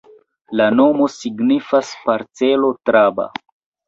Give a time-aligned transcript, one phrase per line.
[0.59, 3.27] La nomo signifas parcelo-traba.